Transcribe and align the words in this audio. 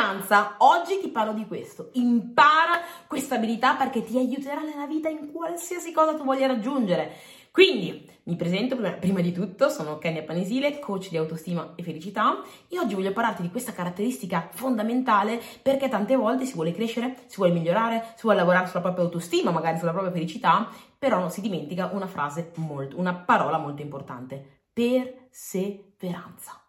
Perseveranza, 0.00 0.54
oggi 0.58 0.98
ti 0.98 1.08
parlo 1.08 1.34
di 1.34 1.46
questo. 1.46 1.90
Impara 1.92 2.80
questa 3.06 3.34
abilità 3.34 3.74
perché 3.74 4.02
ti 4.02 4.16
aiuterà 4.16 4.62
nella 4.62 4.86
vita 4.86 5.10
in 5.10 5.30
qualsiasi 5.30 5.92
cosa 5.92 6.14
tu 6.14 6.24
voglia 6.24 6.46
raggiungere. 6.46 7.12
Quindi, 7.50 8.08
mi 8.24 8.36
presento 8.36 8.76
prima, 8.76 8.92
prima 8.92 9.20
di 9.20 9.30
tutto, 9.32 9.68
sono 9.68 9.98
Kenya 9.98 10.22
Panesile, 10.22 10.78
coach 10.78 11.10
di 11.10 11.18
autostima 11.18 11.74
e 11.74 11.82
felicità 11.82 12.40
e 12.68 12.78
oggi 12.78 12.94
voglio 12.94 13.12
parlarti 13.12 13.42
di 13.42 13.50
questa 13.50 13.72
caratteristica 13.72 14.48
fondamentale 14.52 15.38
perché 15.60 15.90
tante 15.90 16.16
volte 16.16 16.46
si 16.46 16.54
vuole 16.54 16.72
crescere, 16.72 17.16
si 17.26 17.36
vuole 17.36 17.52
migliorare, 17.52 18.14
si 18.14 18.22
vuole 18.22 18.38
lavorare 18.38 18.68
sulla 18.68 18.80
propria 18.80 19.04
autostima, 19.04 19.50
magari 19.50 19.76
sulla 19.76 19.92
propria 19.92 20.12
felicità, 20.12 20.66
però 20.98 21.18
non 21.18 21.30
si 21.30 21.42
dimentica 21.42 21.90
una 21.92 22.06
frase 22.06 22.52
molto, 22.54 22.98
una 22.98 23.14
parola 23.14 23.58
molto 23.58 23.82
importante, 23.82 24.62
perseveranza 24.72 26.60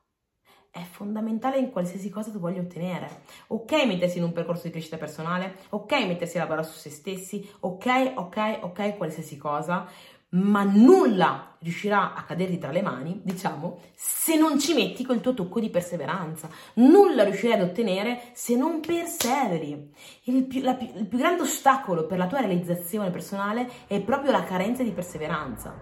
è 0.72 0.82
fondamentale 0.90 1.58
in 1.58 1.70
qualsiasi 1.70 2.10
cosa 2.10 2.32
tu 2.32 2.40
voglia 2.40 2.62
ottenere. 2.62 3.24
Ok 3.48 3.86
mettersi 3.86 4.18
in 4.18 4.24
un 4.24 4.32
percorso 4.32 4.64
di 4.64 4.72
crescita 4.72 4.98
personale, 4.98 5.58
ok 5.70 5.92
mettersi 6.06 6.38
a 6.38 6.42
lavorare 6.42 6.66
su 6.66 6.78
se 6.78 6.90
stessi, 6.90 7.48
ok, 7.60 8.14
ok, 8.16 8.60
ok, 8.62 8.98
qualsiasi 8.98 9.36
cosa, 9.38 9.86
ma 10.30 10.64
nulla 10.64 11.58
riuscirà 11.60 12.14
a 12.14 12.24
caderti 12.24 12.58
tra 12.58 12.72
le 12.72 12.82
mani, 12.82 13.20
diciamo, 13.22 13.80
se 13.94 14.38
non 14.38 14.58
ci 14.60 14.74
metti 14.74 15.06
quel 15.06 15.20
tuo 15.20 15.34
tocco 15.34 15.60
di 15.60 15.70
perseveranza. 15.70 16.50
Nulla 16.76 17.26
riuscirai 17.26 17.60
ad 17.60 17.68
ottenere 17.68 18.30
se 18.32 18.56
non 18.56 18.80
perseveri. 18.80 19.94
Il 20.24 20.46
più, 20.46 20.62
la, 20.62 20.78
il 20.80 21.06
più 21.06 21.18
grande 21.18 21.42
ostacolo 21.42 22.06
per 22.06 22.18
la 22.18 22.28
tua 22.28 22.40
realizzazione 22.40 23.12
personale 23.12 23.70
è 23.88 24.00
proprio 24.00 24.32
la 24.32 24.46
carenza 24.46 24.84
di 24.84 24.92
perseveranza. 24.92 25.78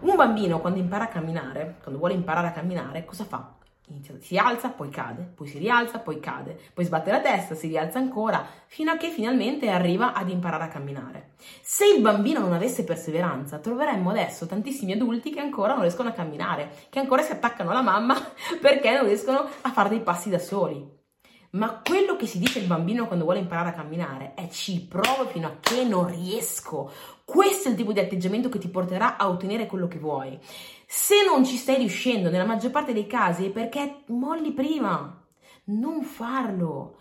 Un 0.00 0.14
bambino 0.14 0.60
quando 0.60 0.78
impara 0.78 1.04
a 1.04 1.08
camminare, 1.08 1.78
quando 1.82 1.98
vuole 1.98 2.14
imparare 2.14 2.48
a 2.48 2.52
camminare, 2.52 3.06
cosa 3.06 3.24
fa? 3.24 3.59
Inizia, 3.90 4.14
si 4.20 4.36
alza, 4.36 4.68
poi 4.68 4.88
cade, 4.88 5.32
poi 5.34 5.48
si 5.48 5.58
rialza, 5.58 5.98
poi 5.98 6.20
cade, 6.20 6.56
poi 6.72 6.84
sbatte 6.84 7.10
la 7.10 7.20
testa, 7.20 7.56
si 7.56 7.66
rialza 7.66 7.98
ancora, 7.98 8.46
fino 8.66 8.92
a 8.92 8.96
che 8.96 9.08
finalmente 9.08 9.68
arriva 9.68 10.12
ad 10.12 10.30
imparare 10.30 10.64
a 10.64 10.68
camminare. 10.68 11.32
Se 11.60 11.86
il 11.86 12.00
bambino 12.00 12.38
non 12.38 12.52
avesse 12.52 12.84
perseveranza, 12.84 13.58
troveremmo 13.58 14.10
adesso 14.10 14.46
tantissimi 14.46 14.92
adulti 14.92 15.30
che 15.30 15.40
ancora 15.40 15.72
non 15.72 15.82
riescono 15.82 16.08
a 16.08 16.12
camminare, 16.12 16.70
che 16.88 17.00
ancora 17.00 17.22
si 17.22 17.32
attaccano 17.32 17.70
alla 17.70 17.82
mamma 17.82 18.14
perché 18.60 18.92
non 18.92 19.06
riescono 19.06 19.48
a 19.60 19.72
fare 19.72 19.88
dei 19.88 20.00
passi 20.00 20.30
da 20.30 20.38
soli. 20.38 20.99
Ma 21.52 21.80
quello 21.84 22.14
che 22.14 22.26
si 22.26 22.38
dice 22.38 22.60
al 22.60 22.66
bambino 22.66 23.06
quando 23.06 23.24
vuole 23.24 23.40
imparare 23.40 23.70
a 23.70 23.72
camminare 23.72 24.34
è 24.34 24.48
ci 24.48 24.86
provo 24.86 25.26
fino 25.26 25.48
a 25.48 25.56
che 25.58 25.82
non 25.84 26.06
riesco. 26.06 26.90
Questo 27.24 27.68
è 27.68 27.70
il 27.72 27.76
tipo 27.76 27.92
di 27.92 27.98
atteggiamento 27.98 28.48
che 28.48 28.58
ti 28.58 28.68
porterà 28.68 29.16
a 29.16 29.28
ottenere 29.28 29.66
quello 29.66 29.88
che 29.88 29.98
vuoi. 29.98 30.38
Se 30.86 31.24
non 31.24 31.44
ci 31.44 31.56
stai 31.56 31.78
riuscendo, 31.78 32.30
nella 32.30 32.44
maggior 32.44 32.70
parte 32.70 32.92
dei 32.92 33.06
casi, 33.08 33.46
è 33.46 33.50
perché 33.50 34.02
molli 34.06 34.52
prima. 34.52 35.24
Non 35.64 36.02
farlo. 36.02 36.98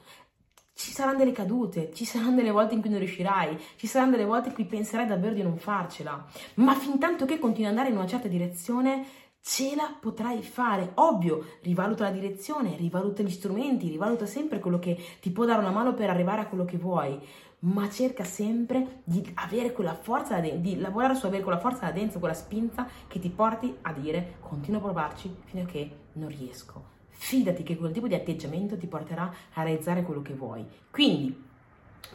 Ci 0.73 0.91
saranno 0.91 1.17
delle 1.17 1.31
cadute, 1.31 1.91
ci 1.93 2.05
saranno 2.05 2.35
delle 2.35 2.51
volte 2.51 2.73
in 2.73 2.81
cui 2.81 2.89
non 2.89 2.99
riuscirai, 2.99 3.59
ci 3.75 3.85
saranno 3.85 4.11
delle 4.11 4.25
volte 4.25 4.49
in 4.49 4.53
cui 4.55 4.65
penserai 4.65 5.05
davvero 5.05 5.33
di 5.33 5.43
non 5.43 5.57
farcela. 5.57 6.25
Ma 6.55 6.73
fin 6.73 6.97
tanto 6.97 7.25
che 7.25 7.37
continui 7.37 7.65
ad 7.65 7.71
andare 7.71 7.89
in 7.89 7.97
una 7.97 8.07
certa 8.07 8.27
direzione, 8.27 9.05
ce 9.49 9.73
la 9.75 9.91
potrai 9.99 10.43
fare. 10.43 10.91
Ovvio, 10.95 11.43
rivaluta 11.63 12.03
la 12.03 12.11
direzione, 12.11 12.75
rivaluta 12.77 13.23
gli 13.23 13.31
strumenti, 13.31 13.89
rivaluta 13.89 14.27
sempre 14.27 14.59
quello 14.59 14.77
che 14.77 14.95
ti 15.19 15.31
può 15.31 15.43
dare 15.43 15.59
una 15.59 15.71
mano 15.71 15.95
per 15.95 16.11
arrivare 16.11 16.41
a 16.41 16.45
quello 16.45 16.65
che 16.65 16.77
vuoi, 16.77 17.19
ma 17.61 17.89
cerca 17.89 18.23
sempre 18.23 19.01
di 19.03 19.27
avere 19.33 19.73
quella 19.73 19.95
forza 19.95 20.39
di 20.39 20.77
lavorare 20.77 21.15
su 21.15 21.25
avere 21.25 21.41
quella 21.41 21.57
forza 21.57 21.85
da 21.85 21.91
dentro, 21.91 22.19
quella 22.19 22.35
spinta 22.35 22.87
che 23.07 23.17
ti 23.17 23.29
porti 23.29 23.75
a 23.81 23.91
dire 23.91 24.35
continuo 24.39 24.79
a 24.81 24.83
provarci 24.83 25.35
fino 25.45 25.63
a 25.63 25.65
che 25.65 25.91
non 26.13 26.29
riesco. 26.29 26.97
Fidati 27.09 27.63
che 27.63 27.75
quel 27.75 27.91
tipo 27.91 28.07
di 28.07 28.13
atteggiamento 28.13 28.77
ti 28.77 28.85
porterà 28.85 29.33
a 29.53 29.63
realizzare 29.63 30.03
quello 30.03 30.21
che 30.21 30.35
vuoi. 30.35 30.63
Quindi, 30.91 31.43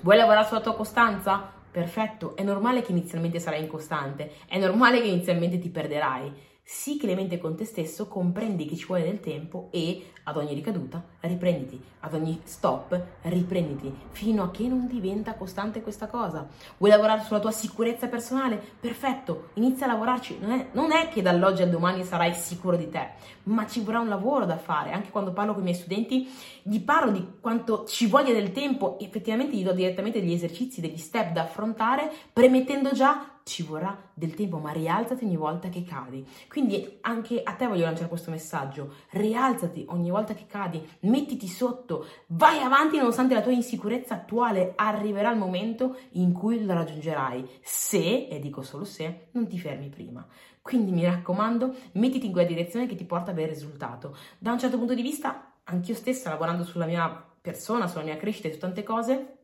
vuoi 0.03 0.17
lavorare 0.17 0.47
sulla 0.47 0.61
tua 0.61 0.77
costanza? 0.77 1.51
Perfetto, 1.69 2.37
è 2.37 2.45
normale 2.45 2.83
che 2.83 2.93
inizialmente 2.93 3.41
sarai 3.41 3.61
incostante, 3.61 4.35
è 4.47 4.57
normale 4.57 5.01
che 5.01 5.09
inizialmente 5.09 5.59
ti 5.59 5.69
perderai 5.69 6.53
Sii 6.67 6.97
clemente 6.97 7.37
con 7.37 7.57
te 7.57 7.67
stesso, 7.67 8.09
comprendi 8.09 8.65
che 8.65 8.75
ci 8.75 8.87
vuole 8.87 9.03
del 9.03 9.21
tempo 9.21 9.69
e 9.71 10.13
ad 10.23 10.39
ogni 10.39 10.55
ricaduta 10.55 11.05
riprenditi, 11.21 11.79
ad 12.01 12.15
ogni 12.15 12.41
stop 12.45 12.99
riprenditi, 13.23 13.95
fino 14.13 14.45
a 14.45 14.51
che 14.51 14.67
non 14.67 14.87
diventa 14.87 15.35
costante 15.35 15.83
questa 15.83 16.07
cosa. 16.07 16.49
Vuoi 16.79 16.91
lavorare 16.91 17.23
sulla 17.23 17.41
tua 17.41 17.51
sicurezza 17.51 18.09
personale? 18.09 18.59
Perfetto, 18.81 19.51
inizia 19.55 19.85
a 19.85 19.91
lavorarci. 19.91 20.39
Non 20.41 20.53
è, 20.53 20.69
non 20.73 20.91
è 20.91 21.11
che 21.11 21.21
dall'oggi 21.21 21.61
al 21.61 21.69
domani 21.69 22.03
sarai 22.03 22.33
sicuro 22.33 22.79
di 22.79 22.89
te, 22.89 23.11
ma 23.43 23.67
ci 23.67 23.81
vorrà 23.81 24.01
un 24.01 24.09
lavoro 24.09 24.47
da 24.47 24.57
fare. 24.57 24.93
Anche 24.93 25.11
quando 25.11 25.35
parlo 25.35 25.53
con 25.53 25.61
i 25.61 25.65
miei 25.67 25.77
studenti, 25.77 26.27
gli 26.63 26.81
parlo 26.81 27.11
di 27.11 27.27
quanto 27.41 27.85
ci 27.85 28.07
voglia 28.07 28.33
del 28.33 28.53
tempo, 28.53 28.99
effettivamente 29.01 29.55
gli 29.55 29.65
do 29.65 29.73
direttamente 29.73 30.19
degli 30.19 30.33
esercizi, 30.33 30.81
degli 30.81 30.97
step 30.97 31.33
da 31.33 31.43
affrontare, 31.43 32.11
premettendo 32.33 32.93
già 32.93 33.34
ci 33.45 33.63
vorrà 33.63 33.97
del 34.15 34.35
tempo, 34.35 34.59
ma 34.59 34.73
rialzati 34.73 35.25
ogni 35.25 35.37
volta 35.37 35.69
che 35.69 35.85
cadi. 35.85 36.27
Quindi 36.49 36.99
anche 37.03 37.43
a 37.43 37.53
te 37.53 37.67
voglio 37.67 37.85
lanciare 37.85 38.09
questo 38.09 38.31
messaggio, 38.31 38.95
rialzati 39.11 39.85
ogni 39.91 40.11
volta 40.11 40.35
che 40.35 40.47
cadi, 40.47 40.85
mettiti 41.01 41.47
sotto, 41.47 42.07
vai 42.29 42.59
avanti 42.61 42.97
nonostante 42.97 43.35
la 43.35 43.43
tua 43.43 43.53
insicurezza 43.53 44.15
attuale, 44.15 44.73
arriverà 44.77 45.31
il 45.31 45.39
momento 45.39 45.97
in 46.13 46.33
cui 46.33 46.65
lo 46.65 46.73
raggiungerai, 46.73 47.61
se, 47.63 48.29
e 48.29 48.39
dico 48.41 48.63
solo 48.63 48.85
se, 48.85 49.29
non 49.33 49.47
ti 49.47 49.59
fermi 49.59 49.91
prima. 49.91 50.27
Quindi 50.63 50.93
mi 50.93 51.05
raccomando, 51.05 51.75
mettiti 51.93 52.27
in 52.27 52.33
quella 52.33 52.49
direzione 52.49 52.87
che 52.87 52.95
ti 52.95 53.05
porta 53.05 53.31
a 53.31 53.35
avere 53.35 53.53
risultato. 53.53 54.17
Da 54.39 54.53
un 54.53 54.59
certo 54.59 54.79
punto 54.79 54.95
di 54.95 55.03
vista, 55.03 55.53
anch'io 55.65 55.95
stessa, 55.95 56.31
lavorando 56.31 56.65
sulla 56.65 56.87
mia 56.87 57.25
persona, 57.41 57.87
sulla 57.87 58.05
mia 58.05 58.17
crescita 58.17 58.49
e 58.49 58.53
su 58.53 58.59
tante 58.59 58.83
cose, 58.83 59.44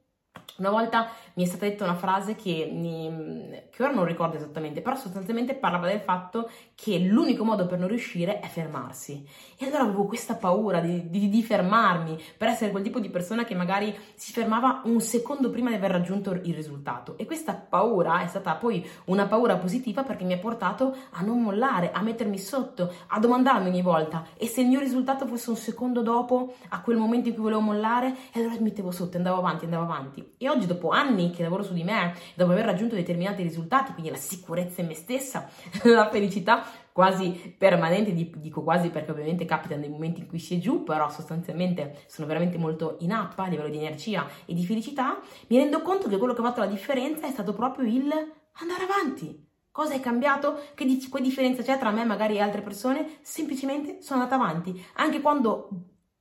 una 0.61 0.71
volta 0.71 1.09
mi 1.35 1.45
è 1.45 1.47
stata 1.47 1.67
detta 1.67 1.85
una 1.85 1.95
frase 1.95 2.37
che, 2.37 2.69
mi, 2.71 3.51
che, 3.71 3.83
ora 3.83 3.93
non 3.93 4.05
ricordo 4.05 4.37
esattamente, 4.37 4.83
però 4.83 4.95
sostanzialmente 4.95 5.55
parlava 5.55 5.89
del 5.89 6.01
fatto 6.01 6.51
che 6.75 6.99
l'unico 6.99 7.45
modo 7.45 7.67
per 7.67 7.79
non 7.79 7.89
riuscire 7.89 8.41
è 8.41 8.47
fermarsi. 8.47 9.27
E 9.59 9.67
allora 9.67 9.85
avevo 9.85 10.05
questa 10.05 10.35
paura 10.35 10.81
di, 10.81 11.09
di, 11.09 11.29
di, 11.31 11.43
fermarmi, 11.43 12.23
per 12.37 12.49
essere 12.49 12.71
quel 12.71 12.83
tipo 12.83 13.01
di 13.01 13.09
persona 13.09 13.45
che 13.45 13.55
magari 13.55 13.97
si 14.15 14.33
fermava 14.33 14.83
un 14.85 15.01
secondo 15.01 15.51
prima 15.51 15.71
di 15.71 15.77
aver 15.77 15.93
raggiunto 15.93 16.33
il 16.33 16.55
risultato. 16.55 17.17
E 17.17 17.25
questa 17.25 17.55
paura 17.55 18.21
è 18.21 18.27
stata 18.27 18.55
poi 18.55 18.87
una 19.07 19.27
paura 19.27 19.57
positiva 19.57 20.03
perché 20.03 20.25
mi 20.25 20.35
ha 20.35 20.39
portato 20.39 20.95
a 21.13 21.23
non 21.23 21.41
mollare, 21.41 21.91
a 21.91 22.03
mettermi 22.03 22.39
sotto, 22.39 22.93
a 23.09 23.19
domandarmi 23.19 23.69
ogni 23.69 23.83
volta 23.83 24.27
e 24.37 24.47
se 24.47 24.61
il 24.61 24.69
mio 24.69 24.81
risultato 24.81 25.27
fosse 25.27 25.49
un 25.51 25.57
secondo 25.57 26.03
dopo 26.03 26.55
a 26.69 26.83
quel 26.83 26.99
momento 26.99 27.29
in 27.29 27.35
cui 27.35 27.45
volevo 27.45 27.61
mollare, 27.61 28.15
e 28.33 28.41
allora 28.41 28.55
mi 28.57 28.65
mettevo 28.65 28.91
sotto, 28.91 29.17
andavo 29.17 29.39
avanti, 29.39 29.65
andavo 29.65 29.85
avanti. 29.85 30.20
E 30.39 30.49
oggi, 30.49 30.67
dopo 30.67 30.91
anni 30.91 31.31
che 31.31 31.43
lavoro 31.43 31.63
su 31.63 31.73
di 31.73 31.85
me, 31.85 32.15
dopo 32.35 32.53
aver 32.53 32.65
raggiunto 32.65 32.95
determinati 32.95 33.43
risultati, 33.43 33.93
quindi 33.93 34.11
la 34.11 34.17
sicurezza 34.17 34.81
in 34.81 34.89
me 34.89 34.95
stessa, 34.95 35.49
la 35.85 36.09
felicità 36.09 36.65
quasi 36.93 37.55
permanente, 37.57 38.13
dico 38.13 38.63
quasi 38.63 38.91
perché 38.91 39.11
ovviamente 39.11 39.45
capitano 39.45 39.81
dei 39.81 39.91
momenti 39.91 40.21
in 40.21 40.27
cui 40.27 40.39
si 40.39 40.57
è 40.57 40.59
giù, 40.59 40.83
però 40.83 41.09
sostanzialmente 41.09 42.03
sono 42.07 42.27
veramente 42.27 42.59
molto 42.59 42.97
in 43.01 43.13
up 43.13 43.39
a 43.39 43.47
livello 43.47 43.69
di 43.69 43.79
energia 43.79 44.27
e 44.45 44.55
di 44.55 44.65
felicità, 44.65 45.19
mi 45.49 45.57
rendo 45.57 45.83
conto 45.83 46.09
che 46.09 46.19
quello 46.19 46.35
che 46.35 46.41
ha 46.41 46.45
fatto 46.45 46.61
la 46.61 46.67
differenza 46.67 47.27
è 47.27 47.31
stato 47.31 47.53
proprio 47.53 47.87
il 47.87 48.13
andare 48.61 48.85
avanti. 48.85 49.49
Cosa 49.71 49.95
è 49.95 50.01
cambiato? 50.01 50.61
Che, 50.75 50.85
di- 50.85 50.99
che 50.99 51.21
differenza 51.21 51.63
c'è 51.63 51.79
tra 51.79 51.91
me 51.91 52.05
magari 52.05 52.37
e 52.37 52.41
altre 52.41 52.61
persone? 52.61 53.19
Semplicemente 53.23 54.03
sono 54.03 54.23
andata 54.23 54.43
avanti. 54.43 54.85
Anche 54.95 55.21
quando 55.21 55.69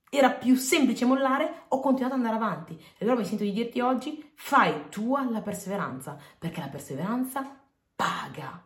era 0.09 0.31
più 0.31 0.55
semplice 0.55 1.05
mollare, 1.05 1.63
ho 1.67 1.79
continuato 1.79 2.15
ad 2.15 2.21
andare 2.21 2.43
avanti. 2.43 2.73
E 2.73 3.05
allora 3.05 3.19
mi 3.19 3.25
sento 3.25 3.43
di 3.43 3.51
dirti 3.51 3.79
oggi, 3.79 4.31
fai 4.33 4.89
tua 4.89 5.29
la 5.29 5.41
perseveranza, 5.41 6.17
perché 6.37 6.59
la 6.59 6.67
perseveranza 6.67 7.57
paga, 7.95 8.61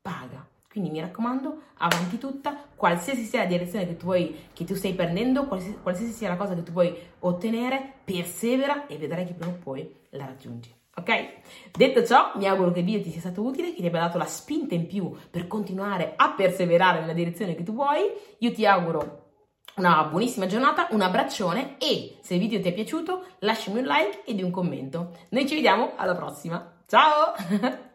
paga. 0.00 0.46
Quindi 0.70 0.90
mi 0.90 1.00
raccomando, 1.00 1.62
avanti 1.78 2.18
tutta, 2.18 2.56
qualsiasi 2.76 3.24
sia 3.24 3.40
la 3.40 3.48
direzione 3.48 3.86
che 3.86 3.96
tu, 3.96 4.04
vuoi, 4.04 4.48
che 4.52 4.64
tu 4.64 4.74
stai 4.74 4.94
prendendo, 4.94 5.46
qualsiasi, 5.46 5.78
qualsiasi 5.82 6.12
sia 6.12 6.28
la 6.28 6.36
cosa 6.36 6.54
che 6.54 6.62
tu 6.62 6.72
vuoi 6.72 6.96
ottenere, 7.20 7.94
persevera 8.04 8.86
e 8.86 8.96
vedrai 8.96 9.26
che 9.26 9.32
prima 9.32 9.52
o 9.52 9.58
poi 9.60 9.92
la 10.10 10.26
raggiungi. 10.26 10.72
Ok? 10.94 11.28
Detto 11.76 12.04
ciò, 12.04 12.32
mi 12.34 12.46
auguro 12.46 12.70
che 12.70 12.80
il 12.80 12.84
video 12.84 13.02
ti 13.02 13.10
sia 13.10 13.20
stato 13.20 13.42
utile, 13.42 13.72
che 13.72 13.80
ti 13.80 13.86
abbia 13.86 14.00
dato 14.00 14.18
la 14.18 14.26
spinta 14.26 14.74
in 14.74 14.86
più 14.86 15.12
per 15.30 15.46
continuare 15.46 16.12
a 16.14 16.32
perseverare 16.32 17.00
nella 17.00 17.12
direzione 17.12 17.54
che 17.54 17.62
tu 17.62 17.72
vuoi. 17.72 18.02
Io 18.38 18.52
ti 18.52 18.66
auguro 18.66 19.27
una 19.76 20.04
buonissima 20.04 20.46
giornata, 20.46 20.88
un 20.90 21.00
abbraccione 21.02 21.76
e 21.78 22.18
se 22.20 22.34
il 22.34 22.40
video 22.40 22.60
ti 22.60 22.68
è 22.68 22.72
piaciuto 22.72 23.24
lasciami 23.40 23.78
un 23.80 23.86
like 23.86 24.22
ed 24.24 24.42
un 24.42 24.50
commento. 24.50 25.16
Noi 25.30 25.46
ci 25.46 25.54
vediamo 25.54 25.92
alla 25.96 26.14
prossima. 26.14 26.72
Ciao! 26.86 27.34